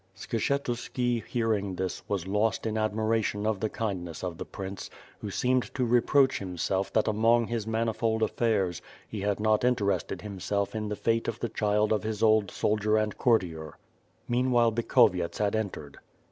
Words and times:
Skshetuski, 0.15 1.23
hearing 1.25 1.75
this, 1.75 2.01
was 2.09 2.25
lost 2.25 2.65
in 2.65 2.75
admiration 2.75 3.45
of 3.45 3.59
the 3.59 3.69
kindness 3.69 4.23
of 4.23 4.39
the 4.39 4.45
prince, 4.45 4.89
who 5.19 5.29
seemed 5.29 5.71
to 5.75 5.85
reproach 5.85 6.39
himself 6.39 6.91
that 6.93 7.05
94 7.05 7.11
^ITH 7.11 7.13
FIRE 7.13 7.17
AND 7.17 7.21
SWORD. 7.21 7.37
among 7.43 7.47
his 7.49 7.67
manifold 7.67 8.23
affairs, 8.23 8.81
he 9.07 9.21
had 9.21 9.39
not 9.39 9.63
interested 9.63 10.23
himself 10.23 10.73
in 10.73 10.89
the 10.89 10.95
fate 10.95 11.27
of 11.27 11.39
the 11.39 11.49
child 11.49 11.93
of 11.93 12.01
his 12.01 12.23
old 12.23 12.49
soldier 12.49 12.97
and 12.97 13.19
courtier. 13.19 13.77
Meanwhile 14.27 14.71
Bikhovyets 14.71 15.37
had 15.37 15.55
entered. 15.55 15.99